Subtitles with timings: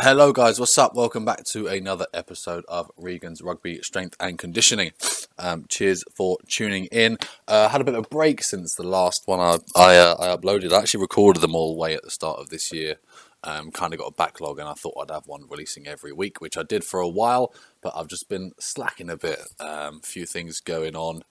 [0.00, 0.60] Hello, guys.
[0.60, 0.94] What's up?
[0.94, 4.92] Welcome back to another episode of Regan's Rugby Strength and Conditioning.
[5.40, 7.18] Um, cheers for tuning in.
[7.48, 10.36] Uh, had a bit of a break since the last one I I, uh, I
[10.36, 10.72] uploaded.
[10.72, 12.98] I actually recorded them all way at the start of this year.
[13.42, 16.40] Um, kind of got a backlog, and I thought I'd have one releasing every week,
[16.40, 17.52] which I did for a while.
[17.80, 19.40] But I've just been slacking a bit.
[19.58, 21.24] A um, few things going on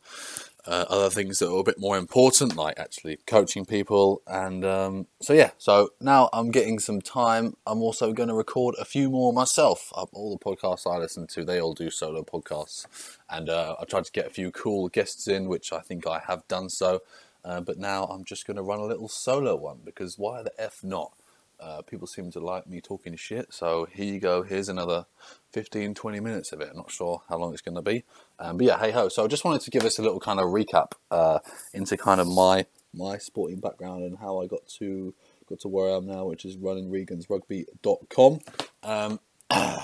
[0.68, 4.22] uh, other things that are a bit more important, like actually coaching people.
[4.28, 7.56] And um, so, yeah, so now I'm getting some time.
[7.66, 9.92] I'm also going to record a few more myself.
[9.96, 12.86] All the podcasts I listen to, they all do solo podcasts.
[13.30, 16.20] And uh, I tried to get a few cool guests in, which I think I
[16.28, 17.02] have done so.
[17.46, 20.52] Uh, but now I'm just going to run a little solo one because why the
[20.60, 21.14] F not?
[21.60, 24.44] Uh, people seem to like me talking shit, so here you go.
[24.44, 25.06] Here's another
[25.54, 26.70] 15, 20 minutes of it.
[26.72, 28.04] I'm not sure how long it's going to be.
[28.40, 29.10] Um, but yeah, hey ho.
[29.10, 31.40] So I just wanted to give us a little kind of recap uh,
[31.74, 35.14] into kind of my my sporting background and how I got to
[35.48, 38.40] got to where I am now, which is running regansrugby.com.
[38.84, 39.20] Um,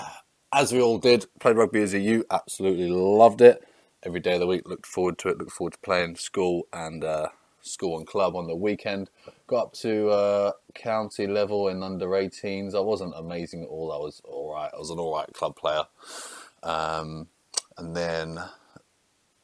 [0.52, 3.64] as we all did, played rugby as a youth, absolutely loved it.
[4.02, 7.02] Every day of the week, looked forward to it, looked forward to playing school and
[7.02, 7.28] uh,
[7.64, 9.10] school and club on the weekend.
[9.46, 12.74] Got up to uh, county level in under 18s.
[12.74, 13.92] I wasn't amazing at all.
[13.92, 14.70] I was all right.
[14.72, 15.82] I was an all right club player.
[16.62, 17.28] Um,
[17.76, 18.38] and then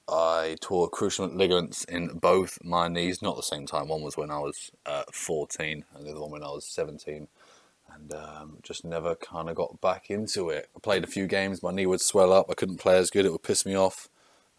[0.09, 3.89] I tore cruciate ligaments in both my knees, not the same time.
[3.89, 7.29] One was when I was uh, 14, and the other one when I was 17.
[7.93, 10.69] And um, just never kind of got back into it.
[10.77, 13.27] I played a few games, my knee would swell up, I couldn't play as good,
[13.27, 14.09] it would piss me off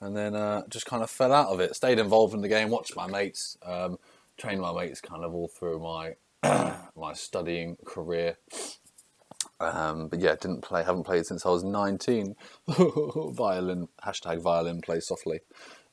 [0.02, 1.76] and then uh, just kind of fell out of it.
[1.76, 3.98] Stayed involved in the game, watched my mates, um,
[4.38, 6.16] trained my mates kind of all through my
[6.96, 8.38] my studying career.
[9.60, 10.84] Um, but yeah, didn't play.
[10.84, 12.36] Haven't played since I was nineteen.
[12.68, 15.42] violin hashtag violin play softly.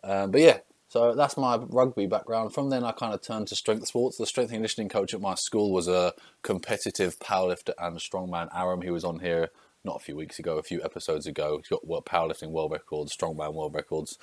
[0.03, 2.55] Um, but yeah, so that's my rugby background.
[2.55, 4.17] From then, I kind of turned to strength sports.
[4.17, 8.49] The strength and conditioning coach at my school was a competitive powerlifter and strongman.
[8.57, 9.51] Aram, he was on here
[9.85, 11.59] not a few weeks ago, a few episodes ago.
[11.59, 14.19] He's got world, powerlifting world records, strongman world records.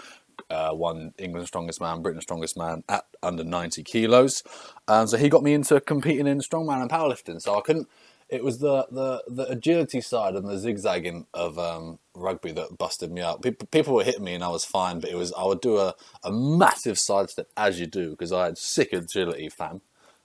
[0.49, 4.43] Uh, won England's strongest man, Britain's strongest man at under 90 kilos.
[4.87, 7.41] Um, so he got me into competing in strongman and powerlifting.
[7.41, 7.87] So I couldn't.
[8.27, 13.11] It was the, the, the agility side and the zigzagging of um, rugby that busted
[13.11, 13.43] me up.
[13.43, 15.77] People, people were hitting me and I was fine, but it was I would do
[15.77, 19.81] a, a massive sidestep as you do because I had sick agility, fam.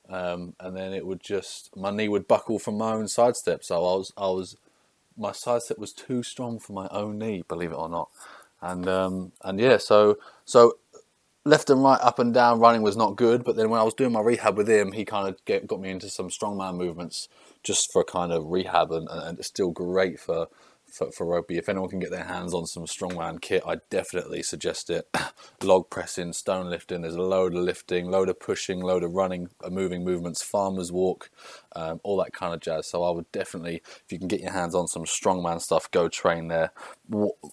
[0.09, 3.63] Um, and then it would just my knee would buckle from my own sidestep.
[3.63, 4.57] So I was I was
[5.21, 8.11] my side step was too strong for my own knee, believe it or not.
[8.61, 10.79] And um, and yeah, so so
[11.45, 13.45] left and right, up and down running was not good.
[13.45, 15.81] But then when I was doing my rehab with him, he kind of get, got
[15.81, 17.29] me into some strongman movements
[17.63, 20.49] just for kind of rehab, and, and it's still great for
[20.93, 21.59] for, for rugby.
[21.59, 25.09] If anyone can get their hands on some strongman kit, I definitely suggest it.
[25.63, 29.49] Log pressing, stone lifting, there's a load of lifting, load of pushing, load of running,
[29.65, 31.31] uh, moving movements, farmer's walk,
[31.77, 32.87] um, all that kind of jazz.
[32.87, 36.09] So I would definitely, if you can get your hands on some strongman stuff, go
[36.09, 36.73] train there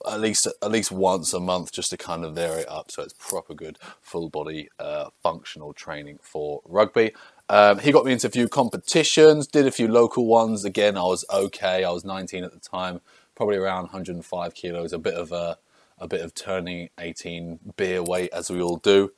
[0.09, 2.91] at least at least once a month just to kind of vary it up.
[2.91, 7.13] So it's proper good full body uh, functional training for rugby.
[7.49, 10.65] Um, he got me into a few competitions, did a few local ones.
[10.65, 11.83] Again, I was okay.
[11.83, 12.99] I was 19 at the time
[13.37, 15.59] probably around 105 kilos, a bit of a,
[15.99, 19.11] a bit of turning 18 beer weight, as we all do.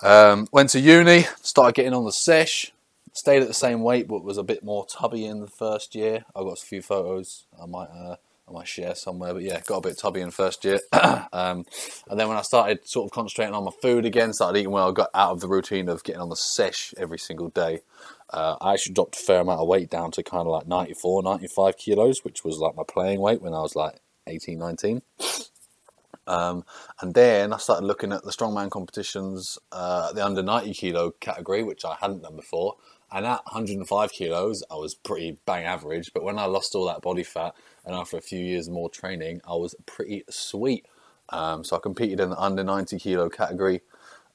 [0.00, 2.72] Um, went to uni, started getting on the sesh,
[3.12, 6.24] stayed at the same weight, but was a bit more tubby in the first year.
[6.36, 8.16] I got a few photos I might uh,
[8.48, 10.78] I might share somewhere, but yeah, got a bit tubby in first year.
[11.32, 11.64] um,
[12.08, 14.88] and then when I started sort of concentrating on my food again, started eating well,
[14.88, 17.80] I got out of the routine of getting on the sesh every single day.
[18.32, 21.22] Uh, I actually dropped a fair amount of weight down to kind of like 94,
[21.22, 25.02] 95 kilos, which was like my playing weight when I was like 18, 19.
[26.26, 26.64] Um,
[27.00, 31.62] and then I started looking at the strongman competitions, uh, the under 90 kilo category,
[31.62, 32.76] which I hadn't done before.
[33.10, 36.12] And at 105 kilos, I was pretty bang average.
[36.14, 37.54] But when I lost all that body fat
[37.84, 40.86] and after a few years more training, I was pretty sweet.
[41.28, 43.82] Um, so I competed in the under 90 kilo category.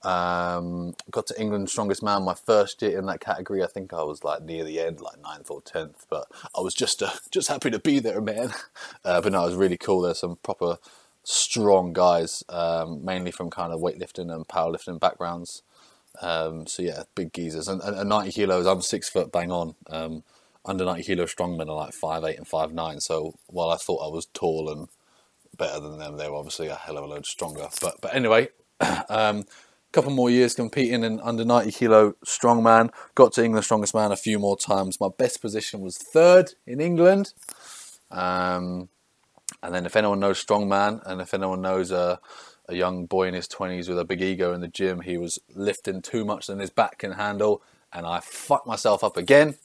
[0.03, 3.63] Um, got to England's Strongest Man my first year in that category.
[3.63, 6.73] I think I was like near the end, like ninth or tenth, but I was
[6.73, 8.53] just uh, just happy to be there, man.
[9.05, 10.01] Uh, but no, it was really cool.
[10.01, 10.79] There's some proper
[11.23, 15.61] strong guys, um, mainly from kind of weightlifting and powerlifting backgrounds.
[16.21, 17.67] Um, so yeah, big geezers.
[17.67, 19.75] And, and, and, 90 kilos, I'm six foot bang on.
[19.89, 20.23] Um,
[20.65, 22.99] under 90 kilo strongmen are like five eight and five nine.
[22.99, 24.87] So while I thought I was tall and
[25.57, 27.67] better than them, they were obviously a hell of a load stronger.
[27.81, 28.49] But but anyway,
[29.09, 29.45] um,
[29.97, 32.91] couple more years competing in under 90 kilo strongman.
[33.15, 34.99] Got to England strongest man a few more times.
[34.99, 37.33] My best position was third in England.
[38.11, 38.89] Um,
[39.63, 42.19] and then if anyone knows strongman, and if anyone knows a,
[42.69, 45.39] a young boy in his 20s with a big ego in the gym, he was
[45.55, 49.55] lifting too much than his back can handle, and I fucked myself up again.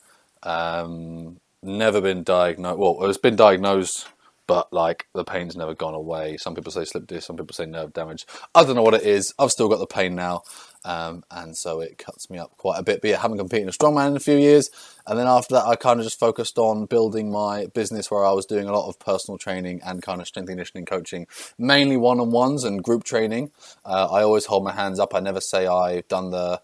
[0.45, 2.79] Um, never been diagnosed.
[2.79, 4.09] Well, it's been diagnosed,
[4.53, 6.37] but like the pain's never gone away.
[6.37, 8.27] Some people say slip disc, some people say nerve damage.
[8.55, 9.33] I don't know what it is.
[9.39, 10.43] I've still got the pain now,
[10.85, 13.01] um, and so it cuts me up quite a bit.
[13.01, 14.69] But yeah, I haven't competed in a strongman in a few years,
[15.07, 18.33] and then after that, I kind of just focused on building my business, where I
[18.33, 22.21] was doing a lot of personal training and kind of strength conditioning coaching, mainly one
[22.21, 23.53] on ones and group training.
[23.87, 25.15] Uh, I always hold my hands up.
[25.15, 26.61] I never say I've done the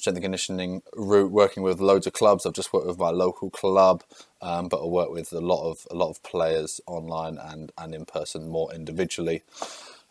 [0.00, 2.44] strength and conditioning route, working with loads of clubs.
[2.44, 4.02] I've just worked with my local club,
[4.42, 7.94] um, but I work with a lot of a lot of players online and and
[7.94, 9.42] in person more individually.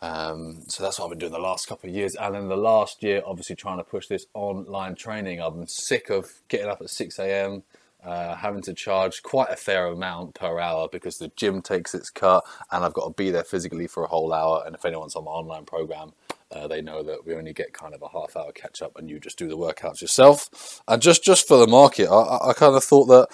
[0.01, 2.55] Um, so that's what I've been doing the last couple of years, and then the
[2.55, 5.41] last year, obviously trying to push this online training.
[5.41, 7.63] I'm sick of getting up at six a.m.
[8.01, 12.09] Uh, having to charge quite a fair amount per hour because the gym takes its
[12.09, 14.63] cut, and I've got to be there physically for a whole hour.
[14.65, 16.13] And if anyone's on my online program,
[16.49, 19.09] uh, they know that we only get kind of a half hour catch up, and
[19.09, 20.81] you just do the workouts yourself.
[20.87, 23.27] And just just for the market, I, I kind of thought that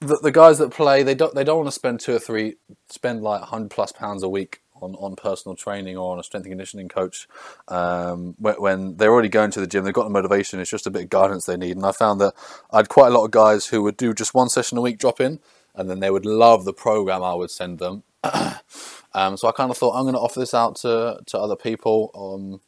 [0.00, 2.56] the, the guys that play they don't they don't want to spend two or three
[2.90, 6.44] spend like hundred plus pounds a week on, on personal training or on a strength
[6.44, 7.28] and conditioning coach
[7.68, 10.90] um, when, they're already going to the gym, they've got the motivation, it's just a
[10.90, 11.76] bit of guidance they need.
[11.76, 12.34] And I found that
[12.70, 14.98] I had quite a lot of guys who would do just one session a week
[14.98, 15.40] drop in
[15.74, 18.04] and then they would love the program I would send them.
[19.14, 21.56] um, so I kind of thought I'm going to offer this out to, to other
[21.56, 22.10] people.
[22.14, 22.60] Um,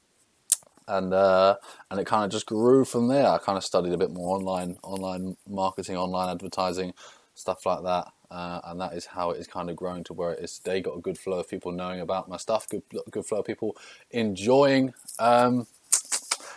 [0.88, 1.56] and uh,
[1.90, 3.26] and it kind of just grew from there.
[3.26, 6.92] I kind of studied a bit more online online marketing, online advertising,
[7.34, 8.12] stuff like that.
[8.30, 10.80] Uh, and that is how it is kind of growing to where it is today.
[10.80, 13.76] Got a good flow of people knowing about my stuff, good good flow of people
[14.10, 15.66] enjoying um,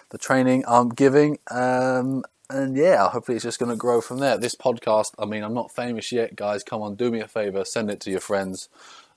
[0.10, 1.40] the training I'm giving.
[1.52, 4.38] Um, and yeah, hopefully it's just going to grow from there.
[4.38, 6.64] This podcast, I mean, I'm not famous yet, guys.
[6.64, 8.70] Come on, do me a favor, send it to your friends.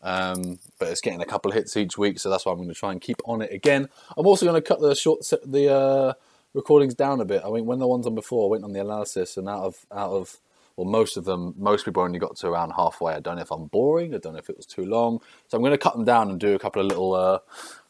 [0.03, 2.69] Um, but it's getting a couple of hits each week, so that's why I'm going
[2.69, 3.89] to try and keep on it again.
[4.17, 6.13] I'm also going to cut the short the uh,
[6.55, 7.43] recordings down a bit.
[7.45, 9.87] I mean, when the ones on before, I went on the analysis, and out of
[9.93, 10.39] out of
[10.77, 13.15] well, most of them, most people only got to around halfway.
[13.15, 14.15] I don't know if I'm boring.
[14.15, 15.21] I don't know if it was too long.
[15.49, 17.39] So I'm going to cut them down and do a couple of little, uh,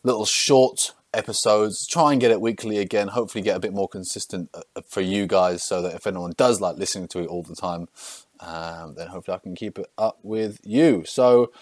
[0.03, 1.87] little short episodes.
[1.87, 3.09] Try and get it weekly again.
[3.09, 6.61] Hopefully, get a bit more consistent uh, for you guys, so that if anyone does
[6.61, 7.89] like listening to it all the time,
[8.41, 11.05] um, then hopefully I can keep it up with you.
[11.07, 11.53] So,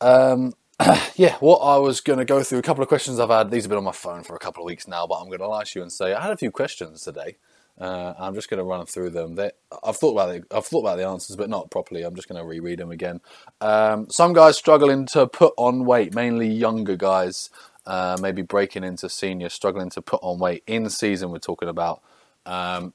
[0.00, 0.54] um,
[1.16, 3.50] yeah, what I was going to go through a couple of questions I've had.
[3.50, 5.38] These have been on my phone for a couple of weeks now, but I'm going
[5.38, 7.36] to lie to you and say I had a few questions today.
[7.82, 9.34] Uh, I'm just going to run through them.
[9.34, 9.50] They,
[9.82, 12.04] I've thought about the, I've thought about the answers, but not properly.
[12.04, 13.20] I'm just going to reread them again.
[13.60, 17.50] Um, some guys struggling to put on weight, mainly younger guys,
[17.84, 21.32] uh, maybe breaking into senior, struggling to put on weight in season.
[21.32, 22.02] We're talking about.
[22.46, 22.92] Um,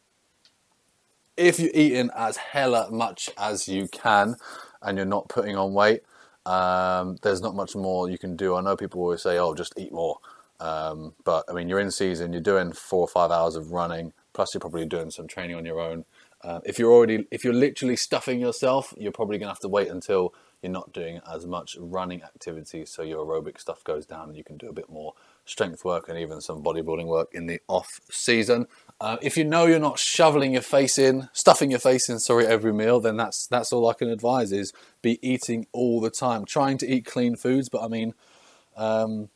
[1.36, 4.38] if you're eating as hella much as you can,
[4.82, 6.04] and you're not putting on weight,
[6.46, 8.56] um, there's not much more you can do.
[8.56, 10.20] I know people always say, "Oh, just eat more,"
[10.62, 12.32] um, but I mean, you're in season.
[12.32, 15.66] You're doing four or five hours of running Plus, you're probably doing some training on
[15.66, 16.06] your own.
[16.44, 19.68] Uh, if you're already, if you're literally stuffing yourself, you're probably going to have to
[19.68, 20.32] wait until
[20.62, 24.44] you're not doing as much running activity, so your aerobic stuff goes down, and you
[24.44, 28.00] can do a bit more strength work and even some bodybuilding work in the off
[28.12, 28.68] season.
[29.02, 32.46] Uh, if you know you're not shoveling your face in, stuffing your face in, sorry,
[32.46, 36.46] every meal, then that's that's all I can advise is be eating all the time,
[36.46, 37.70] trying to eat clean foods.
[37.70, 38.14] But I mean,
[38.76, 39.30] um,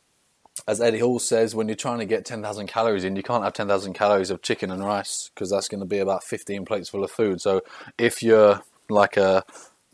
[0.68, 3.52] as Eddie Hall says, when you're trying to get 10,000 calories in, you can't have
[3.52, 7.04] 10,000 calories of chicken and rice because that's going to be about 15 plates full
[7.04, 7.40] of food.
[7.40, 7.62] So
[7.98, 9.44] if you're like a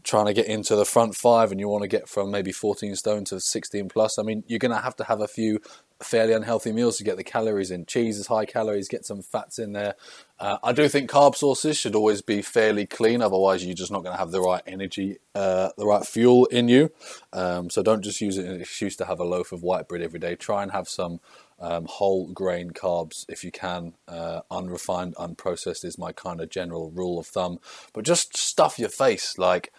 [0.02, 2.96] trying to get into the front five and you want to get from maybe 14
[2.96, 5.60] stone to 16 plus, I mean, you're going to have to have a few
[6.00, 7.84] fairly unhealthy meals to get the calories in.
[7.84, 9.94] Cheese is high calories, get some fats in there.
[10.38, 14.04] Uh, I do think carb sources should always be fairly clean, otherwise you're just not
[14.04, 16.90] going to have the right energy, uh, the right fuel in you.
[17.32, 19.88] Um, so don't just use it as an excuse to have a loaf of white
[19.88, 20.36] bread every day.
[20.36, 21.20] Try and have some
[21.60, 23.94] um, whole grain carbs if you can.
[24.06, 27.58] Uh, unrefined, unprocessed is my kind of general rule of thumb.
[27.92, 29.72] But just stuff your face like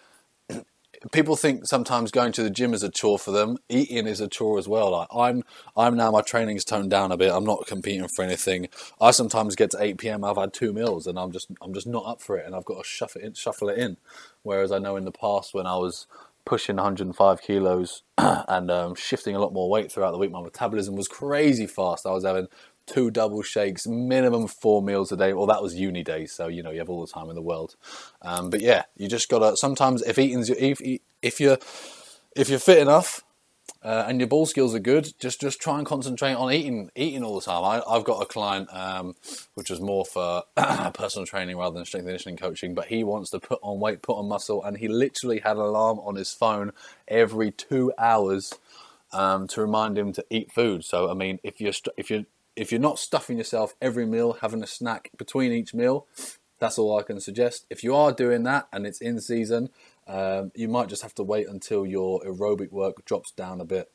[1.12, 3.56] people think sometimes going to the gym is a chore for them.
[3.68, 4.90] Eating is a chore as well.
[4.90, 5.42] Like I'm,
[5.76, 7.32] I'm now my training's toned down a bit.
[7.32, 8.68] I'm not competing for anything.
[9.00, 10.24] I sometimes get to 8 p.m.
[10.24, 12.64] I've had two meals and I'm just, I'm just not up for it, and I've
[12.64, 13.96] got to shuffle it, in, shuffle it in.
[14.42, 16.06] Whereas I know in the past when I was
[16.44, 20.96] pushing 105 kilos and um, shifting a lot more weight throughout the week, my metabolism
[20.96, 22.06] was crazy fast.
[22.06, 22.48] I was having
[22.90, 25.32] two double shakes, minimum four meals a day.
[25.32, 27.42] Well, that was uni days, so you know you have all the time in the
[27.42, 27.76] world.
[28.22, 29.56] Um, but yeah, you just gotta.
[29.56, 30.80] Sometimes if eating's your if
[31.22, 31.58] if you're
[32.34, 33.22] if you're fit enough
[33.82, 37.22] uh, and your ball skills are good, just just try and concentrate on eating eating
[37.22, 37.64] all the time.
[37.64, 39.14] I, have got a client um,
[39.54, 40.42] which is more for
[40.94, 44.02] personal training rather than strength and conditioning coaching, but he wants to put on weight,
[44.02, 46.72] put on muscle, and he literally had an alarm on his phone
[47.06, 48.54] every two hours.
[49.12, 50.84] Um, to remind him to eat food.
[50.84, 52.26] So I mean, if you're if you're
[52.60, 56.06] if you're not stuffing yourself every meal, having a snack between each meal,
[56.58, 57.64] That's all I can suggest.
[57.70, 59.70] If you are doing that and it's in season,
[60.06, 63.90] um, you might just have to wait until your aerobic work drops down a bit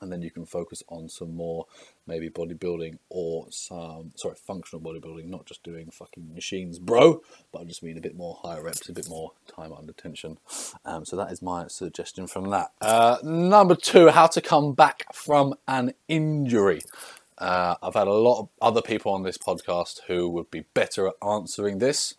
[0.00, 1.66] and then you can focus on some more
[2.06, 7.20] maybe bodybuilding or some sorry functional bodybuilding not just doing fucking machines bro
[7.52, 10.38] but i just mean a bit more higher reps a bit more time under tension.
[10.84, 12.70] Um, so that is my suggestion from that.
[12.80, 16.82] Uh, number two how to come back from an injury
[17.38, 21.08] uh, i've had a lot of other people on this podcast who would be better
[21.08, 22.14] at answering this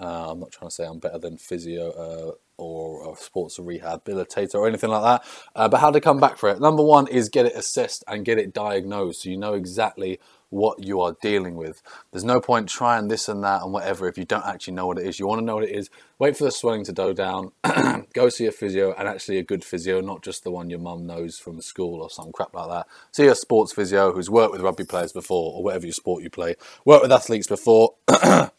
[0.00, 4.54] uh, i'm not trying to say i'm better than physio uh, or a sports rehabilitator
[4.54, 5.28] or anything like that.
[5.56, 6.60] Uh, but how to come back for it?
[6.60, 10.20] Number one is get it assessed and get it diagnosed so you know exactly
[10.50, 11.82] what you are dealing with.
[12.10, 14.98] There's no point trying this and that and whatever if you don't actually know what
[14.98, 15.18] it is.
[15.18, 15.90] You want to know what it is.
[16.18, 17.52] Wait for the swelling to go down.
[18.12, 21.06] go see a physio and actually a good physio, not just the one your mum
[21.06, 22.86] knows from school or some crap like that.
[23.12, 26.30] See a sports physio who's worked with rugby players before or whatever your sport you
[26.30, 26.54] play.
[26.84, 27.94] Worked with athletes before.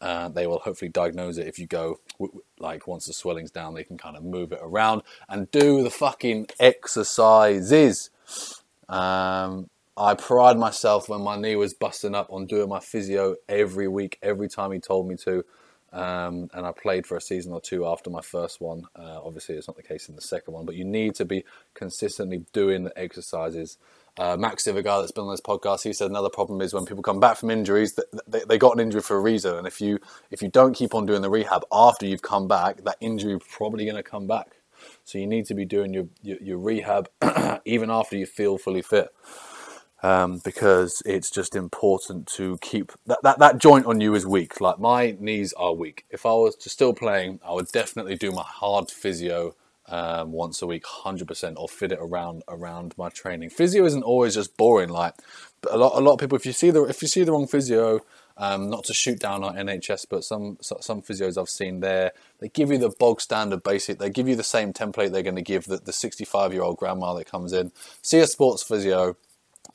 [0.00, 1.98] Uh, they will hopefully diagnose it if you go
[2.60, 5.90] like once the swelling's down they can kind of move it around and do the
[5.90, 8.08] fucking exercises
[8.88, 9.68] um,
[9.98, 14.18] i pride myself when my knee was busting up on doing my physio every week
[14.22, 15.44] every time he told me to
[15.90, 18.82] um, and I played for a season or two after my first one.
[18.94, 21.46] Uh, obviously, it's not the case in the second one, but you need to be
[21.72, 23.78] consistently doing the exercises
[24.18, 27.02] uh, Max guy that's been on this podcast, he said another problem is when people
[27.02, 30.00] come back from injuries, they, they got an injury for a reason, and if you
[30.30, 33.42] if you don't keep on doing the rehab after you've come back, that injury is
[33.48, 34.56] probably going to come back.
[35.04, 37.08] So you need to be doing your your, your rehab
[37.64, 39.08] even after you feel fully fit,
[40.02, 44.60] um, because it's just important to keep that, that that joint on you is weak.
[44.60, 46.04] Like my knees are weak.
[46.10, 49.54] If I was to still playing, I would definitely do my hard physio
[49.88, 53.50] um, once a week, hundred percent, or fit it around around my training.
[53.50, 54.90] Physio isn't always just boring.
[54.90, 55.14] Like
[55.70, 57.48] a lot, a lot of people, if you see the if you see the wrong
[57.48, 58.00] physio,
[58.36, 62.48] um, not to shoot down on NHS, but some some physios I've seen there, they
[62.48, 63.98] give you the bog standard basic.
[63.98, 67.14] They give you the same template they're going to give the 65 year old grandma
[67.14, 67.72] that comes in.
[68.02, 69.16] See a sports physio,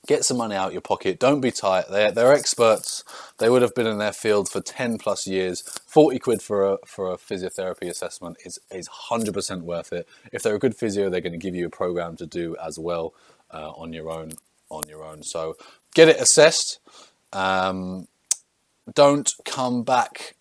[0.07, 1.19] get some money out your pocket.
[1.19, 1.85] Don't be tight.
[1.89, 3.03] They're, they're experts.
[3.38, 5.62] They would have been in their field for 10 plus years.
[5.62, 10.07] 40 quid for a, for a physiotherapy assessment is, is 100% worth it.
[10.31, 12.77] If they're a good physio, they're going to give you a program to do as
[12.77, 13.13] well
[13.51, 14.33] uh, on your own.
[14.69, 15.23] On your own.
[15.23, 15.55] So
[15.93, 16.79] get it assessed.
[17.31, 18.07] Um,
[18.93, 20.35] don't come back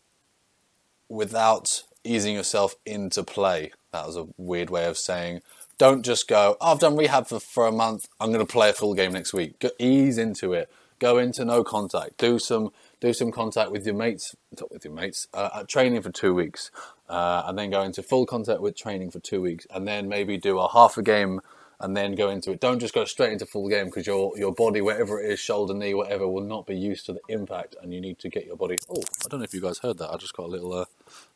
[1.09, 3.73] without easing yourself into play.
[3.92, 5.42] That was a weird way of saying
[5.83, 8.07] don't just go, oh, I've done rehab for, for a month.
[8.21, 9.59] I'm going to play a full game next week.
[9.59, 10.71] Go, ease into it.
[11.01, 12.19] Go into no contact.
[12.19, 12.71] Do some
[13.01, 16.71] do some contact with your mates, not with your mates, uh, training for two weeks,
[17.09, 20.39] uh, and then go into full contact with training for two weeks, and then maybe
[20.39, 21.41] do a half a game
[21.81, 22.61] and then go into it.
[22.61, 25.75] Don't just go straight into full game because your your body, whatever it is, shoulder,
[25.75, 28.57] knee, whatever, will not be used to the impact, and you need to get your
[28.57, 28.79] body.
[28.89, 30.12] Oh, I don't know if you guys heard that.
[30.12, 30.85] I just got a little uh,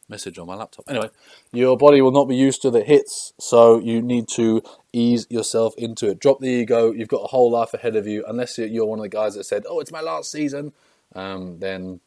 [0.08, 0.84] message on my laptop.
[0.88, 1.10] Anyway,
[1.52, 5.75] your body will not be used to the hits, so you need to ease yourself
[5.76, 6.20] into it.
[6.20, 6.92] Drop the ego.
[6.92, 8.25] You've got a whole life ahead of you.
[8.26, 10.72] Unless you're one of the guys that said, "Oh, it's my last season,"
[11.14, 12.00] um, then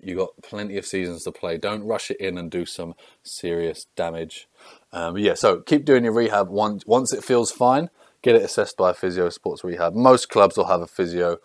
[0.00, 1.58] you got plenty of seasons to play.
[1.58, 4.48] Don't rush it in and do some serious damage.
[4.92, 6.48] Um, yeah, so keep doing your rehab.
[6.48, 7.90] Once once it feels fine,
[8.22, 9.94] get it assessed by a physio, sports rehab.
[9.94, 11.38] Most clubs will have a physio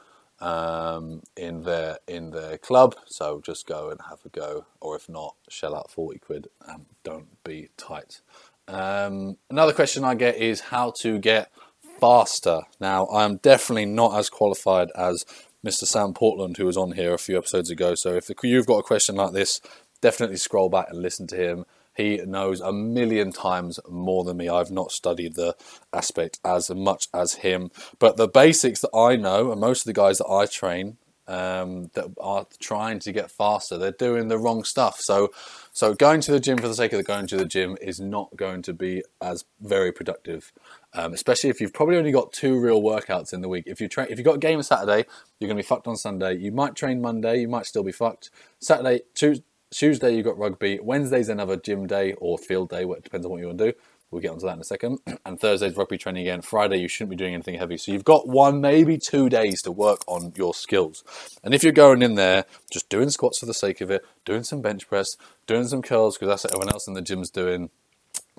[0.44, 2.96] um, in their in their club.
[3.08, 6.86] So just go and have a go, or if not, shell out forty quid and
[7.04, 8.20] don't be tight.
[8.68, 11.52] Um, another question I get is how to get
[12.00, 12.64] faster.
[12.80, 15.26] Now I'm definitely not as qualified as
[15.66, 15.86] Mr.
[15.86, 17.96] Sam Portland, who was on here a few episodes ago.
[17.96, 19.62] So if you've got a question like this,
[20.02, 21.66] definitely scroll back and listen to him.
[21.96, 24.50] He knows a million times more than me.
[24.50, 25.56] I've not studied the
[25.92, 27.72] aspect as much as him.
[28.00, 30.98] But the basics that I know, and most of the guys that I train
[31.28, 35.00] um, that are trying to get faster, they're doing the wrong stuff.
[35.00, 35.32] So,
[35.72, 38.36] so going to the gym for the sake of going to the gym is not
[38.36, 40.52] going to be as very productive.
[40.94, 43.64] Um, especially if you've probably only got two real workouts in the week.
[43.68, 45.06] If you train, if you've got a game Saturday,
[45.40, 46.38] you're going to be fucked on Sunday.
[46.38, 48.30] You might train Monday, you might still be fucked.
[48.60, 49.44] Saturday, Tuesday,
[49.74, 50.80] Tuesday you've got rugby.
[50.82, 52.84] Wednesday's another gym day or field day.
[52.84, 53.78] It depends on what you want to do.
[54.12, 55.00] We'll get onto that in a second.
[55.26, 56.42] And Thursday's rugby training again.
[56.42, 57.78] Friday you shouldn't be doing anything heavy.
[57.78, 61.04] So you've got one, maybe two days to work on your skills.
[61.44, 64.44] And if you're going in there just doing squats for the sake of it, doing
[64.44, 65.16] some bench press,
[65.48, 67.70] doing some curls because that's what everyone else in the gym's doing,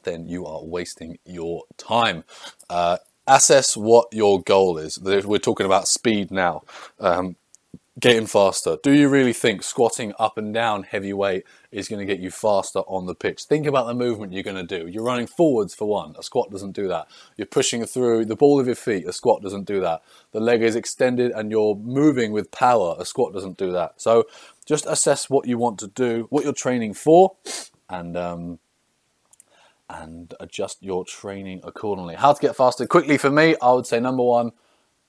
[0.05, 2.23] then you are wasting your time.
[2.71, 5.01] Uh, assess what your goal is.
[5.01, 6.63] We're talking about speed now.
[7.01, 7.37] Um,
[7.99, 8.77] getting faster.
[8.83, 12.31] Do you really think squatting up and down heavy weight is going to get you
[12.31, 13.45] faster on the pitch?
[13.45, 14.89] Think about the movement you're going to do.
[14.89, 16.17] You're running forwards for one.
[16.19, 17.07] A squat doesn't do that.
[17.37, 19.07] You're pushing through the ball of your feet.
[19.07, 20.03] A squat doesn't do that.
[20.33, 22.97] The leg is extended and you're moving with power.
[22.99, 24.01] A squat doesn't do that.
[24.01, 24.25] So
[24.67, 27.37] just assess what you want to do, what you're training for,
[27.89, 28.59] and um,
[29.89, 32.17] and adjust your training accordingly.
[32.17, 34.53] How to get faster quickly for me, I would say number one,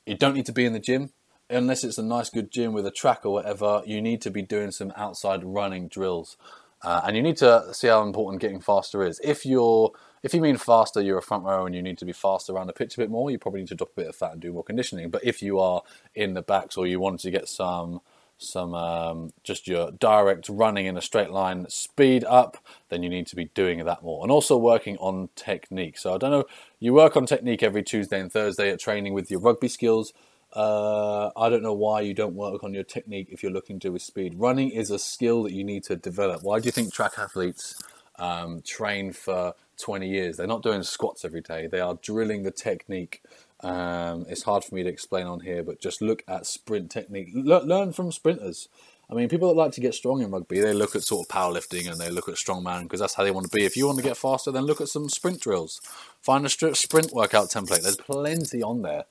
[0.05, 1.11] you don't need to be in the gym.
[1.49, 4.41] Unless it's a nice good gym with a track or whatever, you need to be
[4.41, 6.37] doing some outside running drills.
[6.81, 9.19] Uh, and you need to see how important getting faster is.
[9.23, 9.91] If you're
[10.23, 12.65] if you mean faster, you're a front row and you need to be faster around
[12.65, 14.41] the pitch a bit more, you probably need to drop a bit of fat and
[14.41, 15.11] do more conditioning.
[15.11, 15.83] But if you are
[16.15, 18.01] in the backs or you want to get some
[18.37, 22.57] some um, just your direct running in a straight line speed up,
[22.89, 24.23] then you need to be doing that more.
[24.23, 25.97] And also working on technique.
[25.97, 26.45] So I don't know,
[26.79, 30.11] you work on technique every Tuesday and Thursday at training with your rugby skills.
[30.55, 33.89] Uh, I don't know why you don't work on your technique if you're looking to
[33.89, 34.35] do with speed.
[34.37, 36.43] Running is a skill that you need to develop.
[36.43, 37.75] Why do you think track athletes
[38.17, 40.37] um, train for 20 years?
[40.37, 41.67] They're not doing squats every day.
[41.67, 43.21] They are drilling the technique
[43.61, 47.29] um, it's hard for me to explain on here, but just look at sprint technique.
[47.33, 48.69] Le- learn from sprinters.
[49.09, 51.35] I mean, people that like to get strong in rugby, they look at sort of
[51.35, 53.65] powerlifting and they look at strongman because that's how they want to be.
[53.65, 55.79] If you want to get faster, then look at some sprint drills.
[56.21, 57.83] Find a sprint workout template.
[57.83, 59.05] There's plenty on there,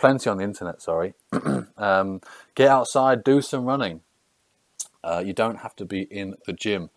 [0.00, 0.82] plenty on the internet.
[0.82, 1.14] Sorry.
[1.76, 2.20] um,
[2.54, 4.00] get outside, do some running.
[5.04, 6.90] Uh, you don't have to be in the gym.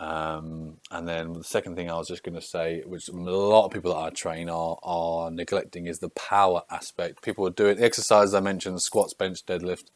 [0.00, 3.66] Um, and then the second thing I was just going to say, which a lot
[3.66, 7.22] of people that I train are are neglecting, is the power aspect.
[7.22, 9.86] People are doing exercises I mentioned: squats, bench, deadlift,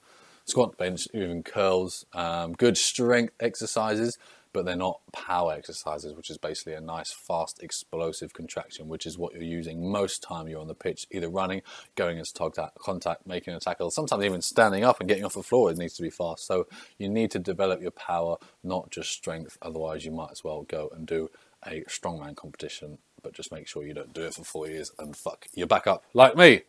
[0.45, 2.05] squat, bench, even curls.
[2.13, 4.19] Um, good strength exercises,
[4.53, 9.19] but they're not power exercises, which is basically a nice, fast, explosive contraction, which is
[9.19, 11.63] what your using most time you're on the pitch, either running,
[11.97, 12.33] going into
[12.79, 15.71] contact, making a tackle, sometimes even standing up and getting off the floor.
[15.71, 16.47] It needs to be fast.
[16.47, 16.67] So
[16.99, 19.59] you need to develop your power, not just strength.
[19.63, 21.31] Otherwise, you might as well go and do
[21.67, 25.17] a strongman competition, but just make sure you don't do it for four years and
[25.17, 26.63] fuck, you're back up like me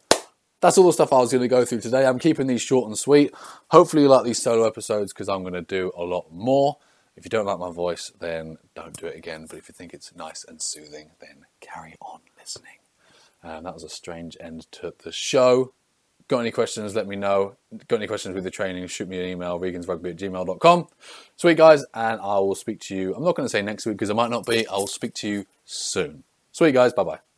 [0.63, 2.05] that's all the stuff I was going to go through today.
[2.05, 3.33] I'm keeping these short and sweet.
[3.67, 6.77] Hopefully, you like these solo episodes because I'm going to do a lot more.
[7.15, 9.45] If you don't like my voice, then don't do it again.
[9.47, 12.79] But if you think it's nice and soothing, then carry on listening.
[13.43, 15.73] Um, that was a strange end to the show.
[16.29, 17.57] Got any questions, let me know.
[17.87, 20.87] Got any questions with the training, shoot me an email, regansrugby at gmail.com.
[21.35, 23.13] Sweet guys, and I will speak to you.
[23.13, 24.65] I'm not going to say next week because I might not be.
[24.67, 26.23] I'll speak to you soon.
[26.53, 27.32] Sweet guys, bye bye.